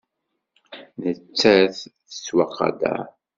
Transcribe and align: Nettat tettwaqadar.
Nettat 1.01 1.77
tettwaqadar. 2.09 3.01